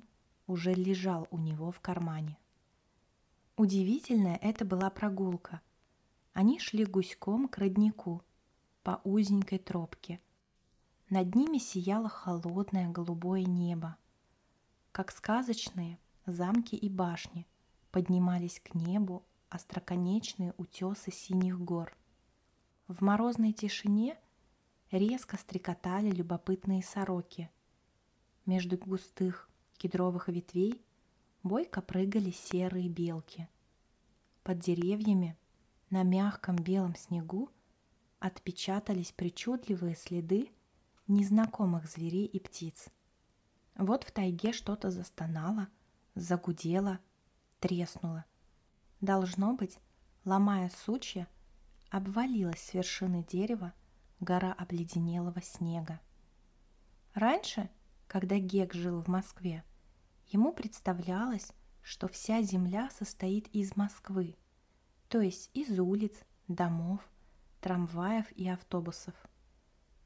уже 0.47 0.73
лежал 0.73 1.27
у 1.31 1.37
него 1.37 1.71
в 1.71 1.79
кармане. 1.79 2.37
Удивительная 3.57 4.37
это 4.41 4.63
была 4.63 4.89
прогулка. 4.89 5.61
Они 6.33 6.59
шли 6.59 6.85
гуськом 6.85 7.47
к 7.47 7.57
роднику 7.57 8.23
по 8.83 9.01
узенькой 9.03 9.59
тропке. 9.59 10.21
Над 11.09 11.35
ними 11.35 11.57
сияло 11.57 12.09
холодное 12.09 12.89
голубое 12.89 13.43
небо. 13.43 13.97
Как 14.91 15.11
сказочные 15.11 15.99
замки 16.25 16.75
и 16.75 16.89
башни 16.89 17.47
поднимались 17.91 18.59
к 18.59 18.73
небу 18.73 19.23
остроконечные 19.49 20.53
утесы 20.57 21.11
синих 21.11 21.59
гор. 21.59 21.95
В 22.87 23.01
морозной 23.01 23.53
тишине 23.53 24.17
резко 24.97 25.37
стрекотали 25.37 26.09
любопытные 26.09 26.81
сороки. 26.81 27.49
Между 28.45 28.77
густых 28.77 29.49
кедровых 29.77 30.29
ветвей 30.29 30.81
бойко 31.43 31.81
прыгали 31.81 32.31
серые 32.31 32.87
белки. 32.87 33.49
Под 34.43 34.59
деревьями 34.59 35.37
на 35.89 36.03
мягком 36.03 36.55
белом 36.55 36.95
снегу 36.95 37.49
отпечатались 38.19 39.11
причудливые 39.11 39.95
следы 39.95 40.49
незнакомых 41.07 41.89
зверей 41.89 42.25
и 42.25 42.39
птиц– 42.39 42.87
вот 43.75 44.03
в 44.03 44.11
тайге 44.11 44.53
что-то 44.53 44.91
застонало, 44.91 45.67
загудело, 46.13 46.99
треснуло. 47.59 48.25
Должно 49.01 49.53
быть, 49.53 49.79
ломая 50.25 50.71
сучья, 50.85 51.27
обвалилась 51.89 52.61
с 52.61 52.73
вершины 52.73 53.25
дерева 53.27 53.73
гора 54.23 54.53
обледенелого 54.53 55.41
снега. 55.41 55.99
Раньше, 57.13 57.69
когда 58.07 58.37
Гек 58.39 58.73
жил 58.73 59.01
в 59.01 59.07
Москве, 59.07 59.63
ему 60.27 60.51
представлялось, 60.51 61.51
что 61.81 62.07
вся 62.07 62.41
земля 62.41 62.89
состоит 62.89 63.47
из 63.49 63.75
Москвы, 63.75 64.35
то 65.09 65.19
есть 65.21 65.51
из 65.53 65.79
улиц, 65.79 66.13
домов, 66.47 67.07
трамваев 67.61 68.31
и 68.31 68.47
автобусов. 68.47 69.13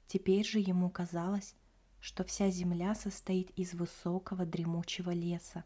Теперь 0.08 0.45
же 0.45 0.60
ему 0.60 0.89
казалось, 0.89 1.56
что 1.99 2.23
вся 2.23 2.49
земля 2.49 2.95
состоит 2.95 3.51
из 3.51 3.73
высокого 3.73 4.45
дремучего 4.45 5.12
леса. 5.12 5.63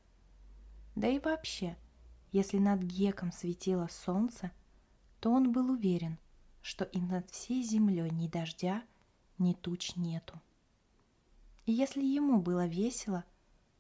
Да 0.95 1.07
и 1.07 1.19
вообще, 1.19 1.77
если 2.31 2.57
над 2.57 2.81
Геком 2.81 3.31
светило 3.31 3.87
солнце, 3.87 4.51
то 5.19 5.31
он 5.31 5.51
был 5.51 5.71
уверен, 5.71 6.17
что 6.61 6.85
и 6.85 6.99
над 6.99 7.29
всей 7.31 7.63
землей 7.63 8.09
ни 8.11 8.27
дождя, 8.27 8.83
ни 9.37 9.53
туч 9.53 9.95
нету. 9.95 10.39
И 11.65 11.71
если 11.71 12.03
ему 12.03 12.41
было 12.41 12.67
весело, 12.67 13.23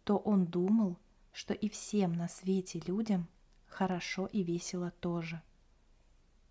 то 0.03 0.17
он 0.17 0.45
думал, 0.45 0.97
что 1.31 1.53
и 1.53 1.69
всем 1.69 2.13
на 2.13 2.27
свете 2.27 2.81
людям 2.85 3.27
хорошо 3.67 4.25
и 4.27 4.43
весело 4.43 4.91
тоже. 4.99 5.41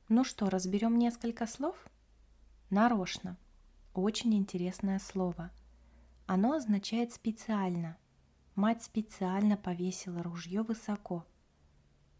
Ну 0.08 0.24
что, 0.24 0.50
разберем 0.50 0.98
несколько 0.98 1.46
слов? 1.46 1.88
Нарочно. 2.70 3.36
Очень 3.94 4.34
интересное 4.34 4.98
слово– 4.98 5.50
оно 6.32 6.52
означает 6.52 7.12
специально. 7.12 7.98
Мать 8.54 8.84
специально 8.84 9.56
повесила 9.56 10.22
ружье 10.22 10.62
высоко. 10.62 11.26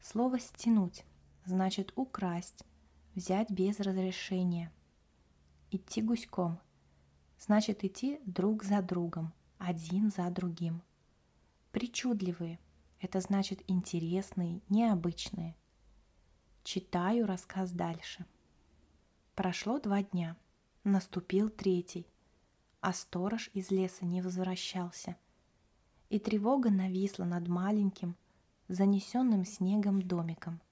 Слово 0.01 0.41
«стянуть» 0.41 1.05
значит 1.45 1.93
украсть, 1.95 2.65
взять 3.21 3.51
без 3.51 3.79
разрешения. 3.81 4.73
Идти 5.71 6.01
гуськом 6.01 6.59
значит 7.39 7.85
идти 7.85 8.19
друг 8.25 8.65
за 8.65 8.81
другом, 8.81 9.35
один 9.59 10.11
за 10.11 10.31
другим. 10.31 10.81
Причудливые– 11.71 12.59
это 13.01 13.21
значит 13.21 13.63
интересные, 13.67 14.63
необычные. 14.71 15.55
Читаю 16.65 17.27
рассказ 17.27 17.73
дальше. 17.73 18.25
Прошло 19.35 19.79
два 19.79 20.03
дня. 20.03 20.35
Наступил 20.83 21.51
третий– 21.51 22.07
а 22.81 22.95
сторож 22.95 23.51
из 23.53 23.71
леса 23.71 24.07
не 24.07 24.23
возвращался. 24.23 25.17
И 26.09 26.19
тревога 26.19 26.71
нависла 26.71 27.25
над 27.25 27.47
маленьким, 27.47 28.17
занесенным 28.69 29.45
снегом 29.45 30.01
домиком. 30.01 30.63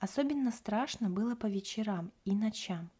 Особенно 0.00 0.50
страшно 0.50 1.10
было 1.10 1.36
по 1.36 1.46
вечерам 1.46 2.10
и 2.24 2.34
ночам. 2.34 2.90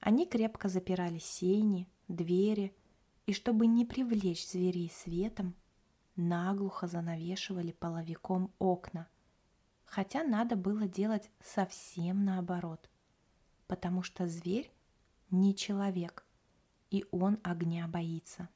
Они 0.00 0.26
крепко 0.26 0.68
запирали 0.68 1.18
сени, 1.18 1.88
двери, 2.08 2.74
и 3.26 3.32
чтобы 3.32 3.68
не 3.68 3.84
привлечь 3.84 4.48
зверей 4.48 4.90
светом, 4.90 5.54
наглухо 6.16 6.88
занавешивали 6.88 7.70
половиком 7.70 8.52
окна, 8.58 9.08
хотя 9.84 10.24
надо 10.24 10.56
было 10.56 10.88
делать 10.88 11.30
совсем 11.40 12.24
наоборот, 12.24 12.90
потому 13.68 14.02
что 14.02 14.26
зверь 14.26 14.72
не 15.30 15.54
человек, 15.54 16.26
и 16.90 17.04
он 17.12 17.38
огня 17.44 17.86
боится. 17.86 18.48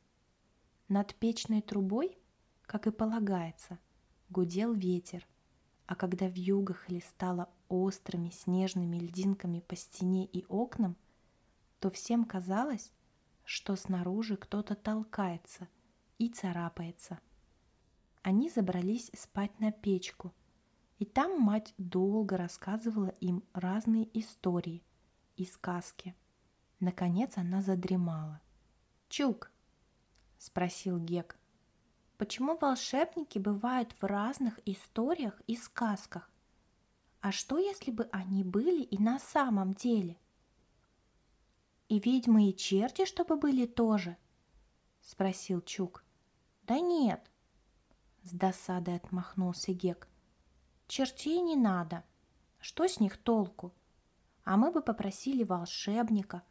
Над 0.89 1.15
печной 1.15 1.63
трубой, 1.63 2.19
как 2.63 2.89
и 2.89 2.91
полагается, 2.91 3.79
гудел 4.29 4.73
ветер, 4.73 5.25
а 5.87 5.95
когда 5.95 6.27
в 6.27 6.33
вьюга 6.33 6.75
хлестала 6.75 7.49
острыми 7.71 8.29
снежными 8.29 8.99
льдинками 8.99 9.61
по 9.61 9.75
стене 9.77 10.27
и 10.27 10.45
окнам, 10.49 10.97
то 11.79 11.91
всем 11.91 12.27
казалось, 12.27 12.93
что 13.45 13.77
снаружи 13.77 14.37
кто-то 14.37 14.75
толкается 14.75 15.67
и 16.19 16.29
царапается. 16.29 17.19
Они 18.23 18.51
забрались 18.51 19.11
спать 19.15 19.59
на 19.59 19.73
печку, 19.73 20.35
и 20.99 21.07
там 21.07 21.41
мать 21.41 21.73
долго 21.79 22.37
рассказывала 22.37 23.15
им 23.21 23.43
разные 23.55 24.07
истории 24.13 24.83
и 25.37 25.47
сказки– 25.47 26.15
Наконец 26.81 27.37
она 27.37 27.61
задремала. 27.61 28.41
«Чук!»– 29.11 29.51
спросил 30.39 30.99
Гек. 30.99 31.39
«Почему 32.17 32.57
волшебники 32.57 33.39
бывают 33.39 33.95
в 34.01 34.05
разных 34.05 34.59
историях 34.65 35.41
и 35.47 35.57
сказках? 35.57 36.31
А 37.21 37.33
что, 37.33 37.59
если 37.59 37.91
бы 37.91 38.09
они 38.13 38.43
были 38.45 38.83
и 38.83 38.99
на 38.99 39.19
самом 39.19 39.75
деле? 39.75 40.17
И 41.89 41.99
ведьмы 41.99 42.49
и 42.49 42.57
черти, 42.57 43.05
чтобы 43.05 43.37
были 43.37 43.67
тоже? 43.67 44.17
Спросил 45.03 45.61
Чук. 45.61 46.05
Да 46.63 46.79
нет. 46.79 47.31
С 48.23 48.31
досадой 48.33 48.97
отмахнулся 48.97 49.73
Гек. 49.73 50.09
Чертей 50.87 51.41
не 51.41 51.57
надо. 51.57 52.05
Что 52.59 52.87
с 52.87 53.01
них 53.01 53.17
толку? 53.19 53.73
А 54.45 54.57
мы 54.57 54.71
бы 54.71 54.83
попросили 54.83 55.45
волшебника. 55.45 56.43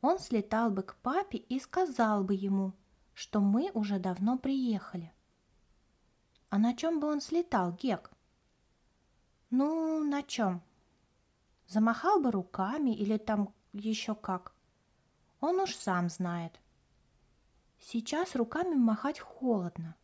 Он 0.00 0.18
слетал 0.18 0.70
бы 0.70 0.82
к 0.82 0.96
папе 0.96 1.38
и 1.38 1.58
сказал 1.58 2.24
бы 2.24 2.34
ему, 2.34 2.72
что 3.14 3.40
мы 3.40 3.70
уже 3.74 3.98
давно 3.98 4.38
приехали. 4.38 5.12
А 6.50 6.58
на 6.58 6.74
чем 6.74 7.00
бы 7.00 7.08
он 7.08 7.20
слетал, 7.20 7.72
Гек? 7.72 8.13
Ну, 9.56 10.02
на 10.02 10.24
чем? 10.24 10.64
Замахал 11.68 12.20
бы 12.20 12.32
руками 12.32 12.90
или 12.90 13.18
там 13.18 13.54
еще 13.72 14.16
как. 14.16 14.52
Он 15.38 15.60
уж 15.60 15.76
сам 15.76 16.08
знает. 16.08 16.60
Сейчас 17.78 18.34
руками 18.34 18.74
махать 18.74 19.20
холодно, 19.20 19.94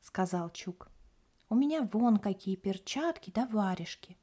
сказал 0.00 0.50
Чук. 0.50 0.88
У 1.48 1.54
меня 1.54 1.88
вон 1.92 2.16
какие 2.16 2.56
перчатки 2.56 3.30
да 3.30 3.46
варежки. 3.46 4.18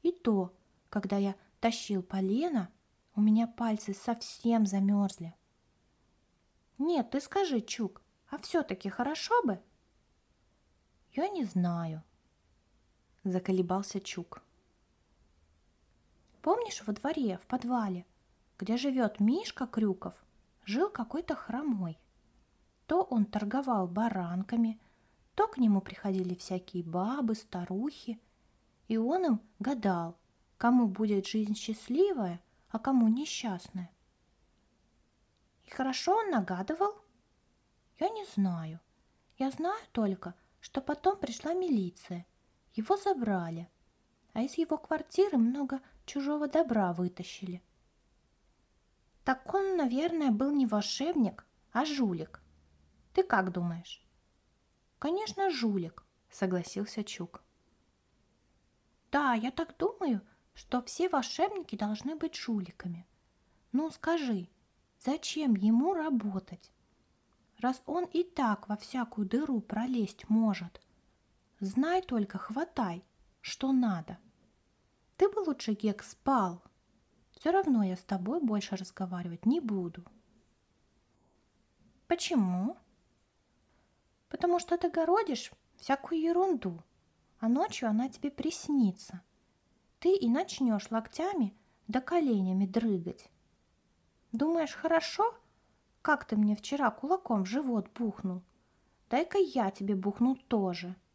И 0.00 0.12
то, 0.12 0.56
когда 0.88 1.18
я 1.18 1.36
тащил 1.60 2.02
полено, 2.02 2.70
у 3.16 3.20
меня 3.20 3.46
пальцы 3.46 3.92
совсем 3.92 4.64
замерзли. 4.64 5.36
Нет, 6.78 7.10
ты 7.10 7.20
скажи, 7.20 7.60
Чук, 7.60 8.00
а 8.30 8.38
все-таки 8.38 8.88
хорошо 8.88 9.34
бы? 9.42 9.60
Я 11.10 11.28
не 11.28 11.44
знаю, 11.44 12.02
заколебался 13.32 14.00
Чук. 14.00 14.42
Помнишь, 16.42 16.82
во 16.86 16.92
дворе, 16.92 17.38
в 17.38 17.46
подвале, 17.46 18.06
где 18.58 18.76
живет 18.76 19.20
Мишка 19.20 19.66
Крюков, 19.66 20.14
жил 20.64 20.90
какой-то 20.90 21.34
хромой. 21.34 21.98
То 22.86 23.02
он 23.02 23.24
торговал 23.24 23.88
баранками, 23.88 24.80
то 25.34 25.48
к 25.48 25.58
нему 25.58 25.80
приходили 25.80 26.34
всякие 26.34 26.84
бабы, 26.84 27.34
старухи, 27.34 28.20
и 28.86 28.96
он 28.96 29.26
им 29.26 29.40
гадал, 29.58 30.16
кому 30.56 30.86
будет 30.86 31.26
жизнь 31.26 31.56
счастливая, 31.56 32.40
а 32.70 32.78
кому 32.78 33.08
несчастная. 33.08 33.90
И 35.64 35.70
хорошо 35.70 36.16
он 36.16 36.30
нагадывал? 36.30 36.94
Я 37.98 38.08
не 38.10 38.24
знаю. 38.24 38.78
Я 39.36 39.50
знаю 39.50 39.84
только, 39.90 40.34
что 40.60 40.80
потом 40.80 41.18
пришла 41.18 41.54
милиция– 41.54 42.24
его 42.76 42.96
забрали, 42.96 43.68
а 44.32 44.42
из 44.42 44.58
его 44.58 44.76
квартиры 44.76 45.38
много 45.38 45.80
чужого 46.04 46.46
добра 46.46 46.92
вытащили. 46.92 47.62
Так 49.24 49.52
он, 49.54 49.76
наверное, 49.76 50.30
был 50.30 50.52
не 50.52 50.66
волшебник, 50.66 51.44
а 51.72 51.84
жулик. 51.84 52.40
Ты 53.12 53.22
как 53.22 53.50
думаешь? 53.50 54.06
Конечно, 54.98 55.50
жулик, 55.50 56.04
согласился 56.30 57.02
Чук. 57.02 57.42
Да, 59.10 59.34
я 59.34 59.50
так 59.50 59.76
думаю, 59.78 60.20
что 60.54 60.82
все 60.82 61.08
волшебники 61.08 61.76
должны 61.76 62.14
быть 62.14 62.36
жуликами. 62.36 63.06
Ну 63.72 63.90
скажи, 63.90 64.48
зачем 65.00 65.54
ему 65.54 65.94
работать? 65.94 66.70
Раз 67.58 67.82
он 67.86 68.04
и 68.04 68.22
так 68.22 68.68
во 68.68 68.76
всякую 68.76 69.26
дыру 69.26 69.60
пролезть 69.60 70.28
может, 70.28 70.80
Знай 71.66 72.00
только, 72.00 72.38
хватай, 72.38 73.04
что 73.40 73.72
надо. 73.72 74.18
Ты 75.16 75.28
бы 75.28 75.40
лучше, 75.40 75.72
Гек, 75.72 76.04
спал. 76.04 76.62
Все 77.32 77.50
равно 77.50 77.82
я 77.82 77.96
с 77.96 78.04
тобой 78.04 78.40
больше 78.40 78.76
разговаривать 78.76 79.46
не 79.46 79.58
буду. 79.58 80.04
Почему? 82.06 82.76
Потому 84.28 84.60
что 84.60 84.78
ты 84.78 84.90
городишь 84.90 85.50
всякую 85.74 86.20
ерунду, 86.20 86.84
а 87.40 87.48
ночью 87.48 87.88
она 87.88 88.08
тебе 88.08 88.30
приснится. 88.30 89.22
Ты 89.98 90.14
и 90.14 90.28
начнешь 90.28 90.92
локтями 90.92 91.52
да 91.88 92.00
коленями 92.00 92.64
дрыгать. 92.64 93.28
Думаешь, 94.30 94.72
хорошо? 94.72 95.34
Как 96.00 96.26
ты 96.26 96.36
мне 96.36 96.54
вчера 96.54 96.92
кулаком 96.92 97.42
в 97.42 97.48
живот 97.48 97.90
бухнул? 97.92 98.42
Дай-ка 99.10 99.38
я 99.38 99.72
тебе 99.72 99.96
бухну 99.96 100.36
тоже.— 100.36 100.94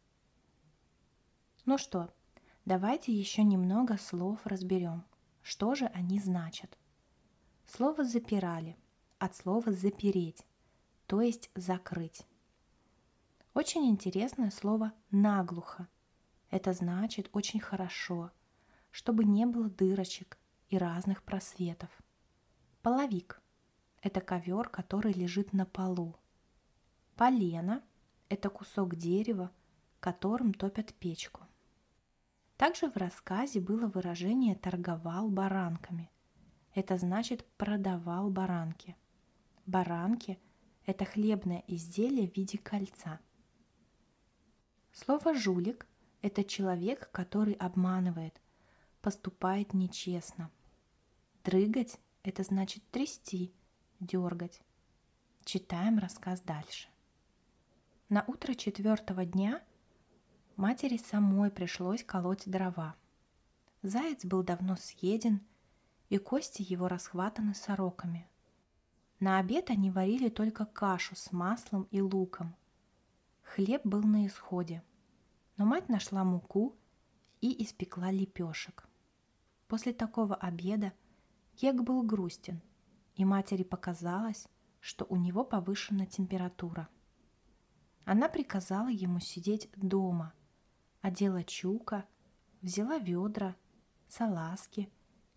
ну 1.64 1.78
что, 1.78 2.12
давайте 2.64 3.12
еще 3.12 3.44
немного 3.44 3.96
слов 3.96 4.40
разберем. 4.46 5.04
Что 5.42 5.74
же 5.74 5.86
они 5.86 6.18
значат? 6.18 6.76
Слово 7.66 8.04
«запирали» 8.04 8.76
от 9.18 9.36
слова 9.36 9.72
«запереть», 9.72 10.44
то 11.06 11.20
есть 11.20 11.50
«закрыть». 11.54 12.26
Очень 13.54 13.86
интересное 13.86 14.50
слово 14.50 14.92
«наглухо». 15.10 15.86
Это 16.50 16.72
значит 16.72 17.30
очень 17.32 17.60
хорошо, 17.60 18.32
чтобы 18.90 19.24
не 19.24 19.46
было 19.46 19.70
дырочек 19.70 20.38
и 20.68 20.78
разных 20.78 21.22
просветов. 21.22 21.90
Половик– 22.82 23.40
это 24.02 24.20
ковер, 24.20 24.68
который 24.68 25.12
лежит 25.12 25.52
на 25.52 25.64
полу. 25.64 26.16
Полено– 27.14 27.82
это 28.28 28.50
кусок 28.50 28.96
дерева, 28.96 29.52
которым 30.00 30.52
топят 30.52 30.92
печку. 30.94 31.41
Также 32.62 32.88
в 32.88 32.96
рассказе 32.96 33.58
было 33.58 33.88
выражение 33.88 34.54
«торговал 34.54 35.28
баранками». 35.28 36.08
Это 36.74 36.96
значит 36.96 37.44
«продавал 37.56 38.30
баранки». 38.30 38.96
Баранки– 39.66 40.38
это 40.86 41.04
хлебное 41.04 41.64
изделие 41.66 42.30
в 42.30 42.36
виде 42.36 42.58
кольца. 42.58 43.18
Слово 44.92 45.34
«жулик»– 45.34 45.88
это 46.22 46.44
человек, 46.44 47.10
который 47.10 47.54
обманывает, 47.54 48.40
поступает 49.00 49.74
нечестно. 49.74 50.48
Дрыгать– 51.42 51.98
это 52.22 52.44
значит 52.44 52.88
трясти, 52.92 53.52
дергать. 53.98 54.62
Читаем 55.44 55.98
рассказ 55.98 56.40
дальше. 56.42 56.86
На 58.08 58.22
утро 58.28 58.54
четвертого 58.54 59.24
дня– 59.24 59.60
Матери 60.56 60.98
самой 60.98 61.50
пришлось 61.50 62.04
колоть 62.04 62.42
дрова. 62.46 62.94
Заяц 63.82 64.24
был 64.24 64.42
давно 64.42 64.76
съеден, 64.76 65.40
и 66.10 66.18
кости 66.18 66.62
его 66.62 66.88
расхватаны 66.88 67.54
сороками. 67.54 68.28
На 69.18 69.38
обед 69.38 69.70
они 69.70 69.90
варили 69.90 70.28
только 70.28 70.66
кашу 70.66 71.16
с 71.16 71.32
маслом 71.32 71.88
и 71.90 72.02
луком. 72.02 72.54
Хлеб 73.42 73.84
был 73.86 74.02
на 74.02 74.26
исходе, 74.26 74.82
но 75.56 75.64
мать 75.64 75.88
нашла 75.88 76.22
муку 76.22 76.76
и 77.40 77.64
испекла 77.64 78.10
лепешек. 78.10 78.86
После 79.68 79.94
такого 79.94 80.34
обеда 80.34 80.92
Кек 81.56 81.76
был 81.80 82.02
грустен, 82.02 82.60
и 83.14 83.24
матери 83.24 83.62
показалось, 83.62 84.46
что 84.80 85.06
у 85.08 85.16
него 85.16 85.44
повышена 85.44 86.04
температура. 86.04 86.88
Она 88.04 88.28
приказала 88.28 88.88
ему 88.88 89.18
сидеть 89.18 89.70
дома– 89.76 90.34
одела 91.02 91.42
чука, 91.42 92.06
взяла 92.62 92.98
ведра, 92.98 93.56
салазки, 94.08 94.88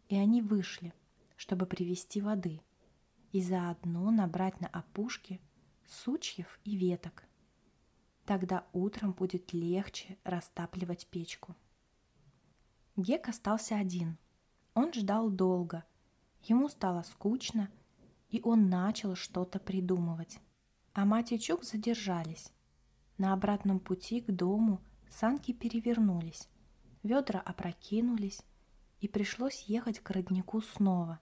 и 0.07 0.15
они 0.15 0.41
вышли, 0.41 0.93
чтобы 1.35 1.65
привезти 1.65 2.21
воды 2.21 2.61
и 3.31 3.41
заодно 3.41 4.11
набрать 4.11 4.61
на 4.61 4.67
опушке 4.67 5.41
сучьев 5.87 6.59
и 6.63 6.75
веток. 6.77 7.25
Тогда 8.25 8.65
утром 8.73 9.11
будет 9.11 9.53
легче 9.53 10.17
растапливать 10.23 11.07
печку. 11.07 11.55
Гек 12.95 13.27
остался 13.27 13.75
один. 13.75 14.17
Он 14.73 14.93
ждал 14.93 15.29
долго. 15.29 15.83
Ему 16.43 16.69
стало 16.69 17.01
скучно, 17.01 17.69
и 18.29 18.39
он 18.43 18.69
начал 18.69 19.15
что-то 19.15 19.59
придумывать. 19.59 20.39
А 20.93 21.05
мать 21.05 21.31
и 21.31 21.39
Чук 21.39 21.63
задержались. 21.63 22.51
На 23.17 23.33
обратном 23.33 23.79
пути 23.79 24.21
к 24.21 24.31
дому– 24.31 24.81
Санки 25.09 25.53
перевернулись, 25.53 26.49
ведра 27.03 27.39
опрокинулись, 27.39 28.41
и 28.99 29.07
пришлось 29.07 29.61
ехать 29.67 29.99
к 29.99 30.09
роднику 30.09 30.61
снова. 30.61 31.19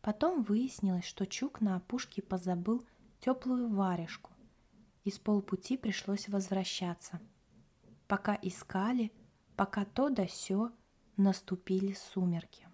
Потом 0.00 0.42
выяснилось, 0.42 1.04
что 1.04 1.26
Чук 1.26 1.60
на 1.60 1.76
опушке 1.76 2.22
позабыл 2.22 2.84
теплую 3.20 3.68
варежку, 3.68 4.30
и 5.04 5.10
с 5.10 5.18
полпути 5.18 5.76
пришлось 5.76 6.28
возвращаться. 6.28 7.20
Пока 8.08 8.38
искали, 8.40 9.12
пока 9.56 9.84
то 9.84 10.08
да 10.08 10.26
сё, 10.26 10.72
наступили 11.16 11.92
сумерки. 11.92 12.66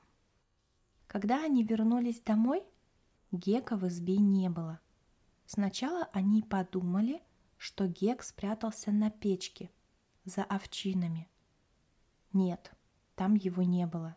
Когда 1.07 1.43
они 1.45 1.65
вернулись 1.65 2.21
домой, 2.21 2.63
Гека 3.31 3.77
в 3.77 3.87
избе 3.89 4.17
не 4.17 4.49
было. 4.49 4.81
Сначала 5.45 6.09
они 6.13 6.43
подумали, 6.43 7.23
что 7.57 7.87
Гек 7.87 8.23
спрятался 8.23 8.91
на 8.93 9.11
печке– 9.11 9.71
за 10.29 10.45
овчинами. 10.45 11.29
Нет, 12.33 12.73
там 13.15 13.35
его 13.35 13.63
не 13.63 13.87
было. 13.87 14.17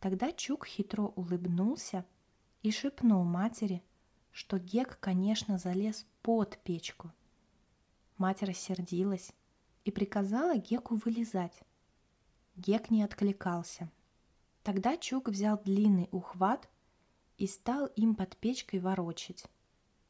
Тогда 0.00 0.32
Чук 0.32 0.66
хитро 0.66 1.02
улыбнулся 1.16 2.06
и 2.62 2.70
шепнул 2.70 3.24
матери, 3.24 3.82
что 4.30 4.58
Гек, 4.58 4.98
конечно, 5.00 5.58
залез 5.58 6.06
под 6.22 6.58
печку. 6.62 7.12
Мать 8.16 8.42
рассердилась 8.42 9.32
и 9.84 9.90
приказала 9.90 10.56
Геку 10.56 10.96
вылезать. 11.04 11.60
Гек 12.56 12.90
не 12.90 13.02
откликался. 13.02 13.90
Тогда 14.62 14.96
Чук 14.96 15.28
взял 15.28 15.60
длинный 15.60 16.08
ухват 16.12 16.68
и 17.36 17.46
стал 17.46 17.86
им 17.86 18.14
под 18.14 18.36
печкой 18.36 18.80
ворочать. 18.80 19.46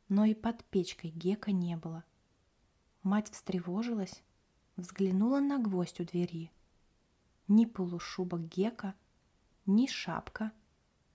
Но 0.08 0.24
и 0.24 0.34
под 0.34 0.64
печкой 0.64 1.10
Гека 1.10 1.52
не 1.52 1.76
было. 1.76 2.04
Мать 3.02 3.30
встревожилась, 3.30 4.22
взглянула 4.78 5.40
на 5.40 5.58
гвоздь 5.58 6.00
у 6.00 6.04
двери. 6.04 6.50
Ни 7.48 7.66
полушубок 7.66 8.48
Гека, 8.48 8.94
ни 9.66 9.86
шапка 9.86 10.52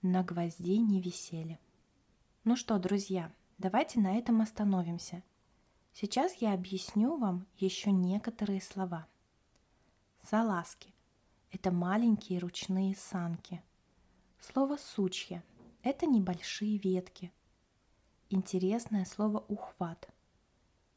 на 0.02 0.24
гвозде 0.24 0.78
не 0.78 1.02
висели. 1.02 1.60
Ну 2.44 2.56
что, 2.56 2.78
друзья, 2.78 3.32
давайте 3.58 4.00
на 4.00 4.18
этом 4.18 4.42
остановимся. 4.42 5.24
Сейчас 5.94 6.36
я 6.36 6.54
объясню 6.54 7.18
вам 7.18 7.48
еще 7.58 7.92
некоторые 7.92 8.62
слова. 8.62 9.08
Салазки– 10.28 10.94
это 11.52 11.72
маленькие 11.72 12.40
ручные 12.40 12.96
санки. 12.96 13.64
Слово 14.40 14.78
«сучья»– 14.78 15.44
это 15.84 16.06
небольшие 16.06 16.78
ветки. 16.78 17.32
Интересное 18.30 19.06
слово 19.06 19.40
«ухват»– 19.48 20.10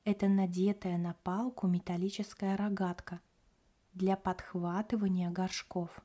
это 0.06 0.28
надетая 0.28 0.98
на 0.98 1.14
палку 1.24 1.66
металлическая 1.66 2.56
рогатка 2.56 3.20
для 3.92 4.16
подхватывания 4.16 5.30
горшков, 5.32 6.00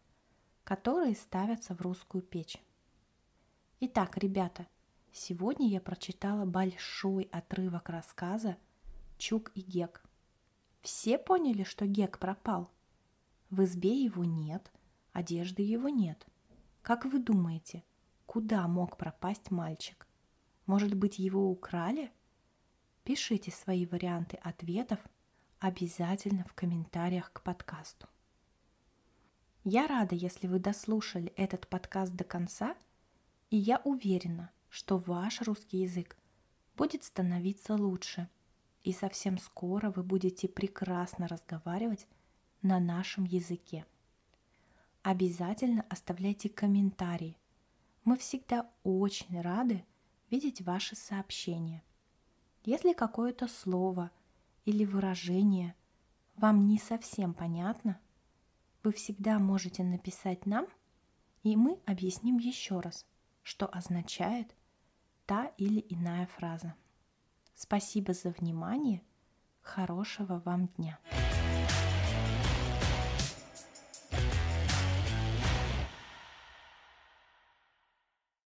которые 0.63 1.13
ставятся 1.15 1.75
в 1.75 1.81
русскую 1.81 2.23
печь. 2.23 2.57
Итак, 3.79 4.17
ребята, 4.17 4.65
сегодня 5.11 5.69
я 5.69 5.79
прочитала 5.79 6.45
большой 6.45 7.25
отрывок 7.31 7.89
рассказа 7.89 8.57
Чук 9.19 9.51
и 9.53 9.61
Гек. 9.61 10.03
Все 10.81 11.19
поняли, 11.19 11.61
что 11.61 11.85
Гек 11.85 12.17
пропал? 12.17 12.71
В 13.51 13.63
избе 13.65 14.03
его 14.03 14.23
нет, 14.25 14.71
одежды 15.13 15.61
его 15.61 15.89
нет. 15.89 16.25
Как 16.81 17.05
вы 17.05 17.19
думаете, 17.19 17.83
куда 18.25 18.67
мог 18.67 18.97
пропасть 18.97 19.51
мальчик? 19.51 20.07
Может 20.65 20.95
быть, 20.95 21.19
его 21.19 21.51
украли? 21.51 22.11
Пишите 23.03 23.51
свои 23.51 23.85
варианты 23.85 24.37
ответов 24.37 24.99
обязательно 25.59 26.43
в 26.45 26.53
комментариях 26.53 27.31
к 27.33 27.41
подкасту. 27.41 28.07
Я 29.63 29.87
рада, 29.87 30.15
если 30.15 30.47
вы 30.47 30.59
дослушали 30.59 31.33
этот 31.35 31.67
подкаст 31.67 32.13
до 32.13 32.23
конца– 32.23 32.75
и 33.51 33.57
я 33.57 33.81
уверена, 33.83 34.49
что 34.69 34.97
ваш 34.97 35.41
русский 35.41 35.79
язык 35.79 36.17
будет 36.77 37.03
становиться 37.03 37.75
лучше, 37.75 38.29
и 38.81 38.93
совсем 38.93 39.37
скоро 39.37 39.91
вы 39.91 40.03
будете 40.03 40.47
прекрасно 40.47 41.27
разговаривать 41.27 42.07
на 42.63 42.79
нашем 42.79 43.25
языке. 43.25 43.85
Обязательно 45.03 45.85
оставляйте 45.89 46.49
комментарии. 46.49 47.37
Мы 48.05 48.17
всегда 48.17 48.71
очень 48.83 49.39
рады 49.41 49.83
видеть 50.31 50.61
ваши 50.61 50.95
сообщения. 50.95 51.83
Если 52.63 52.93
какое-то 52.93 53.47
слово 53.47 54.11
или 54.65 54.85
выражение 54.85 55.75
вам 56.35 56.67
не 56.67 56.77
совсем 56.77 57.33
понятно, 57.33 57.99
вы 58.83 58.91
всегда 58.91 59.39
можете 59.39 59.83
написать 59.83 60.45
нам, 60.45 60.67
и 61.43 61.55
мы 61.55 61.79
объясним 61.85 62.37
еще 62.37 62.79
раз– 62.79 63.05
что 63.43 63.67
означает 63.67 64.55
та 65.25 65.45
или 65.57 65.85
иная 65.89 66.27
фраза. 66.27 66.75
Спасибо 67.55 68.13
за 68.13 68.29
внимание. 68.29 69.01
Хорошего 69.61 70.41
вам 70.45 70.67
дня. 70.77 70.99